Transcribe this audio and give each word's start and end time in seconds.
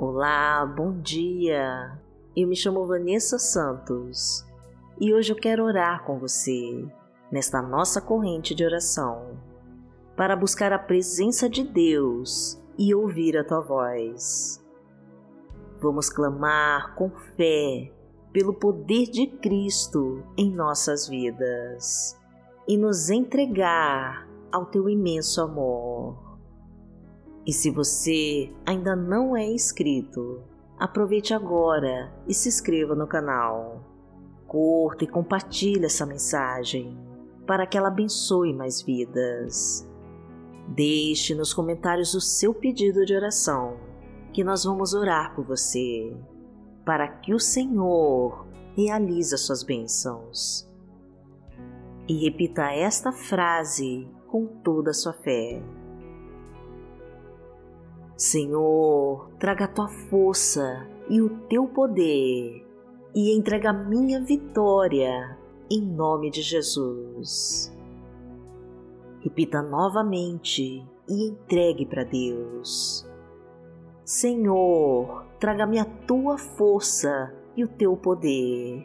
Olá, 0.00 0.64
bom 0.64 1.00
dia. 1.00 1.98
Eu 2.36 2.46
me 2.46 2.54
chamo 2.54 2.86
Vanessa 2.86 3.36
Santos 3.36 4.46
e 5.00 5.12
hoje 5.12 5.32
eu 5.32 5.36
quero 5.36 5.64
orar 5.64 6.04
com 6.04 6.20
você 6.20 6.86
nesta 7.32 7.60
nossa 7.60 8.00
corrente 8.00 8.54
de 8.54 8.64
oração 8.64 9.36
para 10.16 10.36
buscar 10.36 10.72
a 10.72 10.78
presença 10.78 11.50
de 11.50 11.64
Deus 11.64 12.62
e 12.78 12.94
ouvir 12.94 13.36
a 13.36 13.42
tua 13.42 13.60
voz. 13.60 14.64
Vamos 15.80 16.08
clamar 16.08 16.94
com 16.94 17.10
fé 17.36 17.92
pelo 18.32 18.54
poder 18.54 19.06
de 19.06 19.26
Cristo 19.26 20.22
em 20.36 20.48
nossas 20.48 21.08
vidas 21.08 22.16
e 22.68 22.76
nos 22.76 23.10
entregar 23.10 24.28
ao 24.52 24.64
teu 24.64 24.88
imenso 24.88 25.42
amor. 25.42 26.27
E 27.48 27.52
se 27.52 27.70
você 27.70 28.52
ainda 28.66 28.94
não 28.94 29.34
é 29.34 29.42
inscrito, 29.42 30.42
aproveite 30.78 31.32
agora 31.32 32.12
e 32.28 32.34
se 32.34 32.46
inscreva 32.46 32.94
no 32.94 33.06
canal. 33.06 33.82
Curta 34.46 35.04
e 35.04 35.06
compartilhe 35.06 35.86
essa 35.86 36.04
mensagem 36.04 36.94
para 37.46 37.66
que 37.66 37.78
ela 37.78 37.88
abençoe 37.88 38.52
mais 38.52 38.82
vidas. 38.82 39.88
Deixe 40.68 41.34
nos 41.34 41.54
comentários 41.54 42.12
o 42.12 42.20
seu 42.20 42.52
pedido 42.52 43.06
de 43.06 43.14
oração, 43.14 43.78
que 44.30 44.44
nós 44.44 44.64
vamos 44.64 44.92
orar 44.92 45.34
por 45.34 45.46
você, 45.46 46.14
para 46.84 47.08
que 47.08 47.32
o 47.32 47.40
Senhor 47.40 48.46
realize 48.76 49.34
as 49.34 49.40
suas 49.40 49.62
bênçãos. 49.62 50.70
E 52.06 52.24
repita 52.24 52.70
esta 52.70 53.10
frase 53.10 54.06
com 54.26 54.46
toda 54.46 54.90
a 54.90 54.94
sua 54.94 55.14
fé. 55.14 55.62
Senhor, 58.18 59.30
traga 59.38 59.66
a 59.66 59.68
tua 59.68 59.86
força 59.86 60.88
e 61.08 61.22
o 61.22 61.30
teu 61.46 61.68
poder 61.68 62.66
e 63.14 63.32
entrega 63.32 63.70
a 63.70 63.72
minha 63.72 64.20
vitória 64.20 65.38
em 65.70 65.80
nome 65.80 66.28
de 66.28 66.42
Jesus. 66.42 67.72
Repita 69.20 69.62
novamente 69.62 70.84
e 71.08 71.28
entregue 71.28 71.86
para 71.86 72.02
Deus. 72.02 73.08
Senhor, 74.04 75.24
traga-me 75.38 75.78
a 75.78 75.84
tua 75.84 76.36
força 76.38 77.32
e 77.56 77.62
o 77.62 77.68
teu 77.68 77.96
poder 77.96 78.84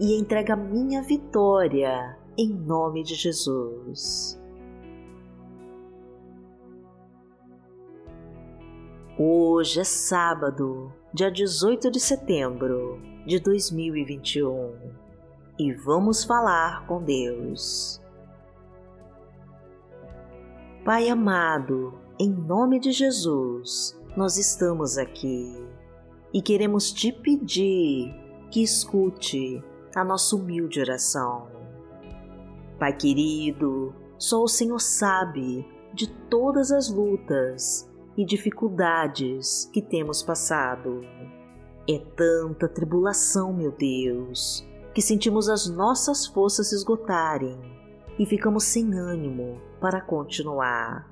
e 0.00 0.18
entrega 0.18 0.54
a 0.54 0.56
minha 0.56 1.02
vitória 1.02 2.18
em 2.38 2.48
nome 2.48 3.02
de 3.02 3.16
Jesus. 3.16 4.41
Hoje 9.18 9.78
é 9.78 9.84
sábado, 9.84 10.90
dia 11.12 11.30
18 11.30 11.90
de 11.90 12.00
setembro 12.00 12.98
de 13.26 13.38
2021 13.40 14.74
e 15.58 15.70
vamos 15.70 16.24
falar 16.24 16.86
com 16.86 17.02
Deus. 17.02 18.00
Pai 20.82 21.10
amado, 21.10 21.92
em 22.18 22.30
nome 22.30 22.80
de 22.80 22.90
Jesus, 22.90 24.00
nós 24.16 24.38
estamos 24.38 24.96
aqui 24.96 25.62
e 26.32 26.40
queremos 26.40 26.90
te 26.90 27.12
pedir 27.12 28.14
que 28.50 28.62
escute 28.62 29.62
a 29.94 30.02
nossa 30.02 30.34
humilde 30.34 30.80
oração. 30.80 31.48
Pai 32.78 32.96
querido, 32.96 33.94
só 34.16 34.42
o 34.42 34.48
Senhor 34.48 34.80
sabe 34.80 35.66
de 35.92 36.08
todas 36.30 36.72
as 36.72 36.88
lutas 36.88 37.91
e 38.16 38.24
dificuldades 38.24 39.70
que 39.72 39.80
temos 39.80 40.22
passado. 40.22 41.00
É 41.88 41.98
tanta 42.16 42.68
tribulação, 42.68 43.52
meu 43.52 43.72
Deus, 43.72 44.66
que 44.94 45.02
sentimos 45.02 45.48
as 45.48 45.68
nossas 45.68 46.26
forças 46.26 46.72
esgotarem 46.72 47.58
e 48.18 48.26
ficamos 48.26 48.64
sem 48.64 48.94
ânimo 48.94 49.60
para 49.80 50.00
continuar. 50.00 51.10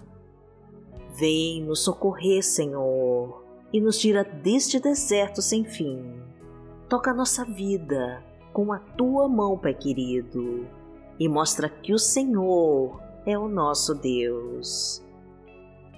Vem 1.19 1.65
nos 1.65 1.81
socorrer, 1.81 2.43
Senhor, 2.45 3.45
e 3.73 3.81
nos 3.81 3.99
tira 3.99 4.23
deste 4.23 4.79
deserto 4.79 5.43
sem 5.43 5.65
fim. 5.65 6.23
Toca 6.89 7.11
a 7.11 7.15
nossa 7.15 7.45
vida 7.45 8.23
com 8.53 8.73
a 8.73 8.79
tua 8.79 9.29
mão, 9.29 9.59
Pai 9.59 9.75
querido, 9.75 10.67
e 11.19 11.29
mostra 11.29 11.69
que 11.69 11.93
o 11.93 11.99
Senhor 11.99 13.01
é 13.27 13.39
o 13.39 13.49
nosso 13.49 13.95
Deus. 13.95 15.05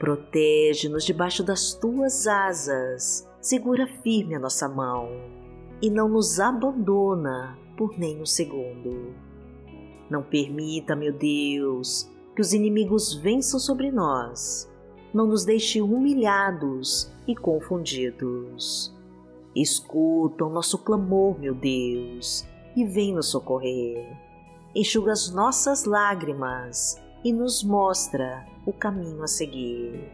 Protege-nos 0.03 1.05
debaixo 1.05 1.45
das 1.45 1.75
tuas 1.75 2.27
asas, 2.27 3.25
segura 3.41 3.87
firme 4.03 4.35
a 4.35 4.39
nossa 4.41 4.69
mão 4.69 5.09
e 5.81 5.89
não 5.89 6.09
nos 6.09 6.41
abandona 6.41 7.57
por 7.77 7.97
nem 7.97 8.21
um 8.21 8.27
segundo. 8.27 9.15
Não 10.11 10.21
permita, 10.21 10.97
meu 10.97 11.13
Deus, 11.13 12.11
que 12.35 12.43
os 12.43 12.53
inimigos 12.53 13.15
vençam 13.15 13.61
sobre 13.61 13.93
nós. 13.93 14.69
Não 15.15 15.25
nos 15.25 15.45
deixe 15.45 15.81
humilhados 15.81 17.09
e 17.25 17.37
confundidos. 17.37 18.93
Escuta 19.55 20.45
o 20.45 20.51
nosso 20.51 20.79
clamor, 20.79 21.39
meu 21.39 21.55
Deus, 21.55 22.45
e 22.75 22.85
vem 22.85 23.15
nos 23.15 23.29
socorrer. 23.29 24.05
Enxuga 24.75 25.13
as 25.13 25.31
nossas 25.31 25.85
lágrimas 25.85 27.01
e 27.25 27.33
nos 27.33 27.63
mostra 27.63 28.47
o 28.67 28.73
caminho 28.73 29.23
a 29.23 29.27
seguir. 29.27 30.11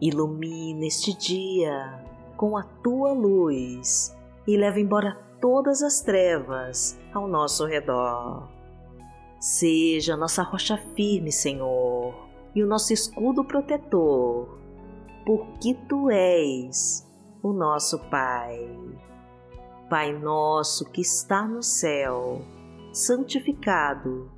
Ilumina 0.00 0.86
este 0.86 1.16
dia 1.16 2.04
com 2.36 2.56
a 2.56 2.62
tua 2.62 3.12
luz 3.12 4.16
e 4.46 4.56
leva 4.56 4.80
embora 4.80 5.18
todas 5.40 5.82
as 5.82 6.00
trevas 6.00 6.98
ao 7.12 7.26
nosso 7.26 7.66
redor. 7.66 8.48
Seja 9.40 10.16
nossa 10.16 10.42
rocha 10.42 10.76
firme, 10.94 11.30
Senhor, 11.30 12.14
e 12.54 12.62
o 12.62 12.66
nosso 12.66 12.92
escudo 12.92 13.44
protetor, 13.44 14.58
porque 15.24 15.74
tu 15.88 16.10
és 16.10 17.06
o 17.42 17.52
nosso 17.52 17.98
Pai. 18.10 18.68
Pai 19.88 20.12
nosso 20.12 20.84
que 20.90 21.00
está 21.00 21.46
no 21.46 21.62
céu, 21.62 22.42
santificado 22.92 24.37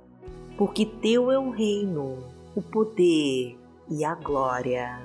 porque 0.57 0.85
teu 0.85 1.31
é 1.31 1.39
o 1.39 1.49
reino, 1.49 2.17
o 2.55 2.61
poder 2.61 3.57
e 3.89 4.05
a 4.05 4.15
glória, 4.15 5.01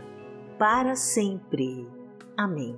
para 0.58 0.94
sempre. 0.94 1.88
Amém. 2.36 2.76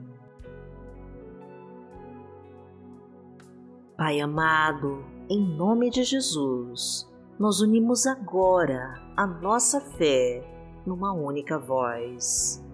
Pai 3.97 4.21
amado, 4.21 5.05
em 5.29 5.41
nome 5.57 5.91
de 5.91 6.05
Jesus, 6.05 7.11
nós 7.39 7.61
unimos 7.61 8.07
agora 8.07 8.95
a 9.17 9.27
nossa 9.27 9.81
fé 9.81 10.43
numa 10.87 11.13
única 11.13 11.59
voz, 11.59 12.65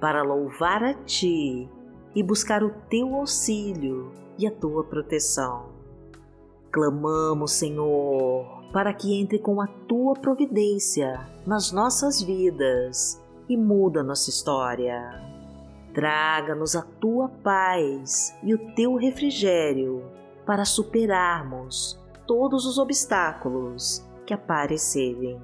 para 0.00 0.22
louvar 0.22 0.82
a 0.82 0.94
Ti 0.94 1.68
e 2.14 2.22
buscar 2.22 2.62
o 2.62 2.70
Teu 2.88 3.14
auxílio 3.14 4.10
e 4.38 4.46
a 4.46 4.50
Tua 4.50 4.82
proteção. 4.84 5.71
Clamamos, 6.72 7.52
Senhor, 7.52 8.64
para 8.72 8.94
que 8.94 9.20
entre 9.20 9.38
com 9.38 9.60
a 9.60 9.66
tua 9.66 10.14
providência 10.14 11.20
nas 11.46 11.70
nossas 11.70 12.22
vidas 12.22 13.22
e 13.46 13.58
muda 13.58 14.02
nossa 14.02 14.30
história. 14.30 15.22
Traga-nos 15.92 16.74
a 16.74 16.80
tua 16.80 17.28
paz 17.28 18.34
e 18.42 18.54
o 18.54 18.74
teu 18.74 18.96
refrigério 18.96 20.02
para 20.46 20.64
superarmos 20.64 22.00
todos 22.26 22.64
os 22.64 22.78
obstáculos 22.78 24.02
que 24.24 24.32
aparecerem. 24.32 25.38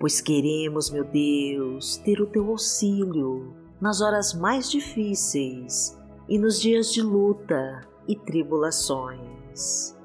Pois 0.00 0.20
queremos, 0.20 0.90
meu 0.90 1.04
Deus, 1.04 1.98
ter 1.98 2.20
o 2.20 2.26
teu 2.26 2.50
auxílio 2.50 3.54
nas 3.80 4.00
horas 4.00 4.34
mais 4.34 4.68
difíceis 4.68 5.96
e 6.28 6.36
nos 6.36 6.60
dias 6.60 6.92
de 6.92 7.00
luta 7.00 7.80
e 8.08 8.16
tribulações. 8.16 10.01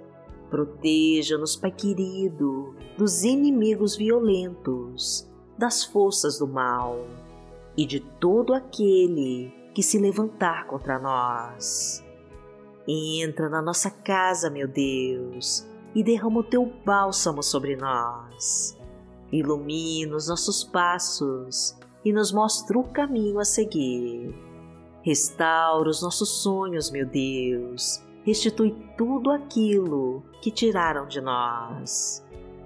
Proteja-nos, 0.49 1.55
Pai 1.55 1.71
querido, 1.71 2.73
dos 2.97 3.23
inimigos 3.23 3.95
violentos, 3.95 5.29
das 5.57 5.83
forças 5.83 6.39
do 6.39 6.47
mal 6.47 7.05
e 7.75 7.85
de 7.85 7.99
todo 7.99 8.53
aquele 8.53 9.53
que 9.73 9.83
se 9.83 9.99
levantar 9.99 10.65
contra 10.67 10.97
nós. 10.97 12.03
Entra 12.87 13.49
na 13.49 13.61
nossa 13.61 13.91
casa, 13.91 14.49
meu 14.49 14.67
Deus, 14.67 15.67
e 15.93 16.01
derrama 16.01 16.39
o 16.39 16.43
teu 16.43 16.65
bálsamo 16.85 17.43
sobre 17.43 17.75
nós. 17.75 18.77
Ilumina 19.31 20.15
os 20.15 20.29
nossos 20.29 20.63
passos 20.63 21.77
e 22.05 22.13
nos 22.13 22.31
mostra 22.31 22.79
o 22.79 22.87
caminho 22.87 23.39
a 23.39 23.45
seguir. 23.45 24.33
Restaura 25.01 25.89
os 25.89 26.01
nossos 26.01 26.41
sonhos, 26.41 26.89
meu 26.89 27.05
Deus. 27.05 28.01
Restitui 28.27 28.75
tudo 28.97 29.31
aquilo 29.31 30.21
que 30.41 30.51
tiraram 30.51 31.07
de 31.07 31.21
nós. 31.21 32.21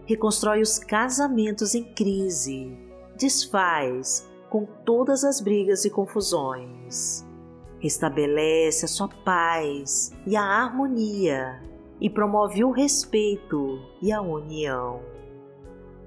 Reconstrói 0.08 0.60
os 0.60 0.80
casamentos 0.80 1.76
em 1.76 1.84
crise. 1.84 2.76
Desfaz 3.16 4.28
com 4.50 4.66
todas 4.66 5.24
as 5.24 5.40
brigas 5.40 5.86
e 5.86 5.92
confusões. 5.92 7.24
Restabelece 7.78 8.86
a 8.86 8.88
sua 8.88 9.08
paz 9.08 10.12
e 10.26 10.36
a 10.36 10.42
harmonia 10.42 11.62
e 12.00 12.10
promove 12.10 12.64
o 12.64 12.72
respeito 12.72 13.80
e 14.02 14.12
a 14.12 14.20
união. 14.20 15.04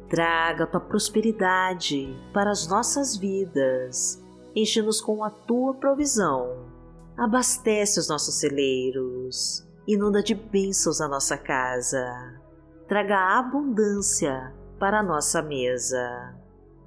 Traga 0.09 0.65
a 0.65 0.67
tua 0.67 0.81
prosperidade 0.81 2.13
para 2.33 2.51
as 2.51 2.67
nossas 2.67 3.17
vidas, 3.17 4.21
enche-nos 4.57 5.01
com 5.01 5.23
a 5.23 5.31
tua 5.31 5.75
provisão, 5.75 6.74
abastece 7.17 8.01
os 8.01 8.09
nossos 8.09 8.37
celeiros, 8.37 9.67
inunda 9.87 10.23
de 10.23 10.35
bênçãos 10.35 11.01
a 11.01 11.09
nossa 11.09 11.37
casa, 11.37 12.41
traga 12.89 13.39
abundância 13.39 14.53
para 14.79 15.01
a 15.01 15.03
nossa 15.03 15.41
mesa 15.41 16.35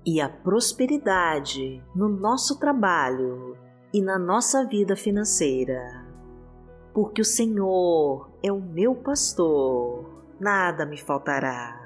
e 0.05 0.19
a 0.19 0.29
prosperidade 0.29 1.83
no 1.95 2.09
nosso 2.09 2.59
trabalho 2.59 3.57
e 3.93 4.01
na 4.01 4.19
nossa 4.19 4.65
vida 4.65 4.95
financeira. 4.95 6.05
Porque 6.93 7.21
o 7.21 7.25
Senhor 7.25 8.29
é 8.43 8.51
o 8.51 8.59
meu 8.59 8.95
pastor, 8.95 10.23
nada 10.39 10.85
me 10.85 10.97
faltará. 10.97 11.77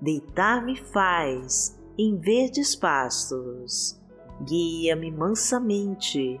Deitar-me 0.00 0.76
faz 0.76 1.78
em 1.98 2.18
verdes 2.18 2.74
pastos, 2.74 4.00
guia-me 4.44 5.10
mansamente 5.10 6.40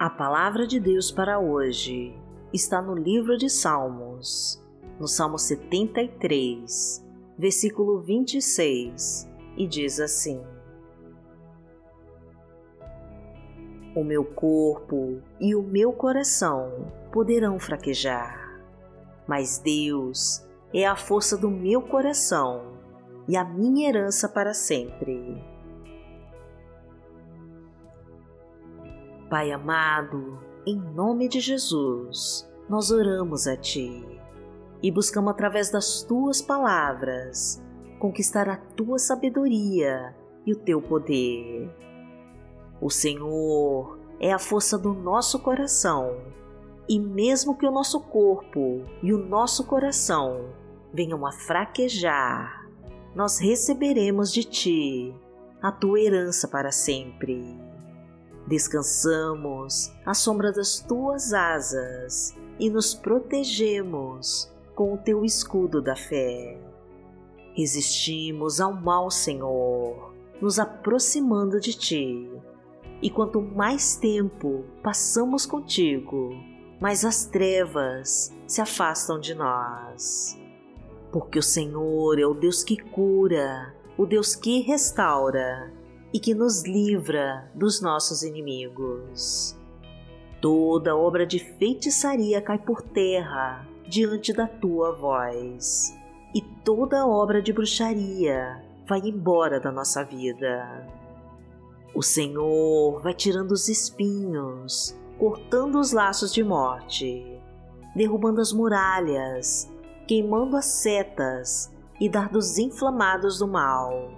A 0.00 0.08
palavra 0.08 0.66
de 0.66 0.80
Deus 0.80 1.10
para 1.10 1.38
hoje 1.38 2.18
está 2.54 2.80
no 2.80 2.94
livro 2.94 3.36
de 3.36 3.50
Salmos, 3.50 4.58
no 4.98 5.06
Salmo 5.06 5.38
73, 5.38 7.06
versículo 7.36 8.00
26, 8.00 9.30
e 9.58 9.66
diz 9.66 10.00
assim: 10.00 10.42
O 13.94 14.02
meu 14.02 14.24
corpo 14.24 15.20
e 15.38 15.54
o 15.54 15.62
meu 15.62 15.92
coração 15.92 16.90
poderão 17.12 17.58
fraquejar, 17.58 18.58
mas 19.28 19.58
Deus 19.58 20.42
é 20.72 20.86
a 20.86 20.96
força 20.96 21.36
do 21.36 21.50
meu 21.50 21.82
coração 21.82 22.72
e 23.28 23.36
a 23.36 23.44
minha 23.44 23.90
herança 23.90 24.30
para 24.30 24.54
sempre. 24.54 25.49
Pai 29.30 29.52
amado, 29.52 30.38
em 30.66 30.76
nome 30.76 31.28
de 31.28 31.40
Jesus, 31.40 32.46
nós 32.68 32.90
oramos 32.90 33.46
a 33.46 33.56
Ti 33.56 34.04
e 34.82 34.90
buscamos 34.90 35.30
através 35.30 35.70
das 35.70 36.02
Tuas 36.02 36.42
palavras 36.42 37.62
conquistar 37.98 38.48
a 38.48 38.56
Tua 38.56 38.98
sabedoria 38.98 40.14
e 40.44 40.52
o 40.52 40.56
Teu 40.56 40.82
poder 40.82 41.70
o 42.80 42.88
Senhor 42.88 43.98
é 44.18 44.32
a 44.32 44.38
força 44.38 44.78
do 44.78 44.94
nosso 44.94 45.38
coração, 45.38 46.16
e 46.88 46.98
mesmo 46.98 47.54
que 47.54 47.66
o 47.66 47.70
nosso 47.70 48.00
corpo 48.00 48.86
e 49.02 49.12
o 49.12 49.18
nosso 49.18 49.66
coração 49.66 50.46
venham 50.92 51.26
a 51.26 51.30
fraquejar, 51.30 52.66
nós 53.14 53.38
receberemos 53.38 54.32
de 54.32 54.44
Ti 54.44 55.14
a 55.60 55.70
Tua 55.70 56.00
herança 56.00 56.48
para 56.48 56.72
sempre. 56.72 57.69
Descansamos 58.50 59.92
à 60.04 60.12
sombra 60.12 60.50
das 60.50 60.80
Tuas 60.80 61.32
asas 61.32 62.36
e 62.58 62.68
nos 62.68 62.92
protegemos 62.92 64.52
com 64.74 64.92
o 64.92 64.98
Teu 64.98 65.24
escudo 65.24 65.80
da 65.80 65.94
fé. 65.94 66.58
Resistimos 67.54 68.60
ao 68.60 68.74
mal, 68.74 69.08
Senhor, 69.08 70.12
nos 70.42 70.58
aproximando 70.58 71.60
de 71.60 71.74
Ti 71.74 72.28
e 73.00 73.08
quanto 73.08 73.40
mais 73.40 73.94
tempo 73.94 74.64
passamos 74.82 75.46
contigo, 75.46 76.30
mais 76.80 77.04
as 77.04 77.26
trevas 77.26 78.34
se 78.48 78.60
afastam 78.60 79.20
de 79.20 79.32
nós. 79.32 80.36
Porque 81.12 81.38
o 81.38 81.42
Senhor 81.42 82.18
é 82.18 82.26
o 82.26 82.34
Deus 82.34 82.64
que 82.64 82.76
cura, 82.76 83.72
o 83.96 84.04
Deus 84.04 84.34
que 84.34 84.60
restaura 84.60 85.78
e 86.12 86.18
que 86.18 86.34
nos 86.34 86.64
livra 86.64 87.50
dos 87.54 87.80
nossos 87.80 88.22
inimigos. 88.22 89.56
Toda 90.40 90.96
obra 90.96 91.26
de 91.26 91.38
feitiçaria 91.38 92.40
cai 92.40 92.58
por 92.58 92.82
terra 92.82 93.66
diante 93.88 94.32
da 94.32 94.46
tua 94.46 94.92
voz, 94.92 95.94
e 96.34 96.40
toda 96.40 97.06
obra 97.06 97.42
de 97.42 97.52
bruxaria 97.52 98.64
vai 98.86 99.00
embora 99.00 99.60
da 99.60 99.70
nossa 99.70 100.04
vida 100.04 101.00
o 101.94 102.02
Senhor 102.02 103.00
vai 103.02 103.12
tirando 103.12 103.52
os 103.52 103.68
espinhos, 103.68 104.96
cortando 105.18 105.78
os 105.78 105.92
laços 105.92 106.32
de 106.32 106.42
morte, 106.42 107.40
derrubando 107.94 108.40
as 108.40 108.52
muralhas, 108.52 109.70
queimando 110.06 110.56
as 110.56 110.66
setas 110.66 111.70
e 112.00 112.08
dardos 112.08 112.58
inflamados 112.58 113.40
do 113.40 113.48
mal, 113.48 114.08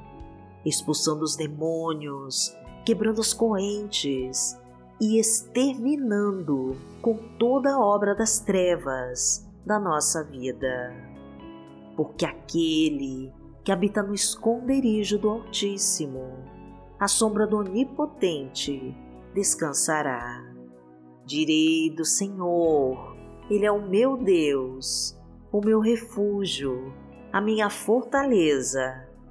expulsando 0.65 1.23
os 1.25 1.37
demônios, 1.37 2.57
quebrando 2.85 3.21
as 3.21 3.33
correntes 3.33 4.59
e 5.01 5.19
exterminando 5.19 6.77
com 7.01 7.17
toda 7.39 7.75
a 7.75 7.81
obra 7.81 8.15
das 8.15 8.41
trevas 8.41 9.49
da 9.65 9.79
nossa 9.79 10.23
vida. 10.25 10.95
Porque 11.97 12.25
aquele 12.25 13.33
que 13.65 13.73
habita 13.73 14.03
no 14.03 14.15
esconderijo 14.15 15.19
do 15.19 15.31
Altíssimo 15.31 16.53
a 17.03 17.09
sombra 17.09 17.49
do 17.49 17.57
Onipotente 17.57 18.95
descansará. 19.35 20.41
Direi 21.27 21.91
do 21.91 22.05
Senhor, 22.05 23.17
Ele 23.51 23.67
é 23.67 23.73
o 23.73 23.83
meu 23.83 24.17
Deus, 24.17 25.19
o 25.51 25.61
meu 25.61 25.81
refúgio, 25.81 26.95
a 27.33 27.41
minha 27.41 27.69
fortaleza, 27.69 29.09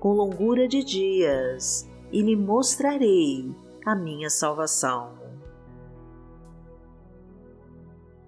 com 0.00 0.14
longura 0.14 0.66
de 0.66 0.82
dias 0.82 1.86
e 2.10 2.22
lhe 2.22 2.34
mostrarei 2.34 3.54
a 3.84 3.94
minha 3.94 4.30
salvação. 4.30 5.12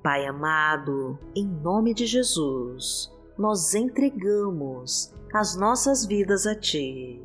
Pai 0.03 0.27
amado, 0.27 1.19
em 1.35 1.47
nome 1.47 1.95
de 1.95 2.07
Jesus, 2.07 3.11
nós 3.39 3.75
entregamos 3.75 5.15
as 5.33 5.57
nossas 5.57 6.05
vidas 6.05 6.47
a 6.47 6.55
Ti 6.55 7.23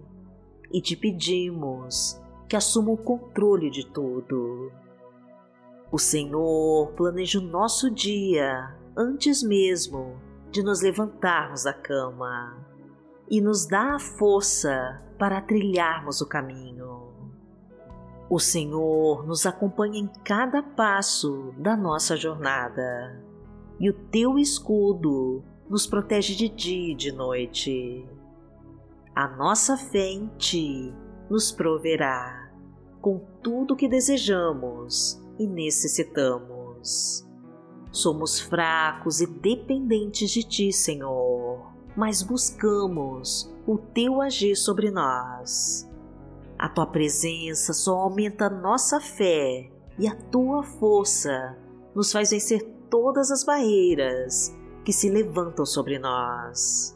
e 0.71 0.81
te 0.81 0.95
pedimos 0.95 2.19
que 2.47 2.55
assuma 2.55 2.91
o 2.91 2.97
controle 2.97 3.69
de 3.69 3.85
tudo. 3.85 4.71
O 5.91 5.99
Senhor 5.99 6.93
planeja 6.93 7.39
o 7.39 7.41
nosso 7.41 7.91
dia 7.91 8.75
antes 8.95 9.43
mesmo 9.43 10.15
de 10.51 10.63
nos 10.63 10.81
levantarmos 10.81 11.63
da 11.63 11.73
cama 11.73 12.66
e 13.29 13.41
nos 13.41 13.65
dá 13.65 13.95
a 13.95 13.99
força 13.99 15.01
para 15.17 15.41
trilharmos 15.41 16.21
o 16.21 16.27
caminho. 16.27 17.07
O 18.29 18.39
Senhor 18.39 19.25
nos 19.25 19.45
acompanha 19.45 19.99
em 19.99 20.07
cada 20.23 20.61
passo 20.61 21.53
da 21.57 21.77
nossa 21.77 22.17
jornada 22.17 23.23
e 23.79 23.89
o 23.89 23.93
teu 23.93 24.37
escudo 24.37 25.43
nos 25.69 25.87
protege 25.87 26.35
de 26.35 26.49
dia 26.49 26.91
e 26.91 26.95
de 26.95 27.11
noite. 27.11 28.05
A 29.15 29.27
nossa 29.27 29.77
fé 29.77 30.09
em 30.09 30.27
Ti 30.37 30.93
nos 31.29 31.51
proverá 31.51 32.51
com 33.01 33.19
tudo 33.41 33.73
o 33.73 33.77
que 33.77 33.87
desejamos 33.87 35.21
e 35.39 35.47
necessitamos. 35.47 37.25
Somos 37.91 38.39
fracos 38.39 39.21
e 39.21 39.27
dependentes 39.27 40.29
de 40.29 40.43
Ti, 40.43 40.73
Senhor, 40.73 41.46
mas 41.97 42.21
buscamos 42.21 43.51
o 43.65 43.79
Teu 43.79 44.21
agir 44.21 44.55
sobre 44.55 44.91
nós. 44.91 45.89
A 46.57 46.69
Tua 46.69 46.85
presença 46.85 47.73
só 47.73 47.97
aumenta 47.97 48.49
nossa 48.49 49.01
fé 49.01 49.69
e 49.97 50.07
a 50.07 50.15
Tua 50.15 50.61
força 50.61 51.57
nos 51.95 52.11
faz 52.11 52.29
vencer 52.29 52.61
todas 52.89 53.31
as 53.31 53.43
barreiras 53.43 54.55
que 54.85 54.93
se 54.93 55.09
levantam 55.09 55.65
sobre 55.65 55.97
nós. 55.97 56.95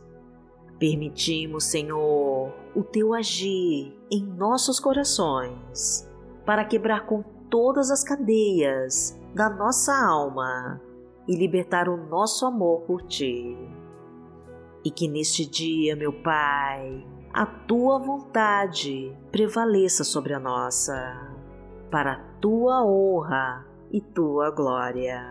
Permitimos, 0.80 1.66
Senhor, 1.66 2.54
o 2.76 2.84
teu 2.84 3.14
agir 3.14 3.96
em 4.12 4.24
nossos 4.24 4.80
corações 4.80 6.08
para 6.46 6.66
quebrar 6.66 7.06
com 7.06 7.24
todas 7.50 7.92
as 7.92 8.04
cadeias 8.04 9.20
da 9.36 9.50
nossa 9.50 9.94
alma 9.94 10.82
e 11.28 11.36
libertar 11.36 11.88
o 11.88 11.98
nosso 11.98 12.46
amor 12.46 12.82
por 12.82 13.04
ti. 13.04 13.56
E 14.84 14.90
que 14.90 15.08
neste 15.08 15.46
dia, 15.46 15.96
meu 15.96 16.12
Pai, 16.12 17.06
a 17.34 17.46
tua 17.46 18.00
vontade 18.00 19.16
prevaleça 19.32 20.04
sobre 20.04 20.34
a 20.34 20.40
nossa, 20.40 21.36
para 21.90 22.14
a 22.14 22.20
tua 22.40 22.84
honra 22.86 23.66
e 23.92 24.02
tua 24.02 24.50
glória. 24.52 25.22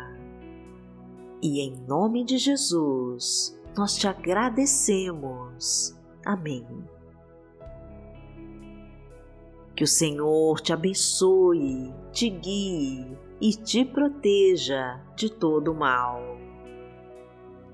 E 1.43 1.61
em 1.61 1.77
nome 1.87 2.25
de 2.25 2.39
Jesus, 2.39 3.59
nós 3.77 3.97
te 3.97 4.07
agradecemos. 4.07 5.97
Amém. 6.25 6.67
Que 9.75 9.85
o 9.85 9.89
Senhor 9.89 10.61
te 10.61 10.73
abençoe, 10.73 11.95
te 12.13 12.29
guie 12.29 13.17
e 13.41 13.55
te 13.55 13.85
proteja 13.85 15.01
de 15.17 15.31
todo 15.31 15.75
mal. 15.75 16.21